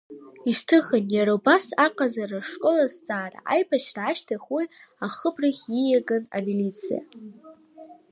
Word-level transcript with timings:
Ишьҭыхын, 0.49 1.03
иара 1.15 1.31
убас 1.37 1.65
аҟазара 1.85 2.37
ашкол 2.43 2.77
азҵаара, 2.85 3.39
аибашьра 3.53 4.03
ашьҭахь 4.09 4.49
уи 4.55 4.65
ахыбрахь 5.05 5.63
ииаган 5.79 6.23
амилициа. 6.37 7.01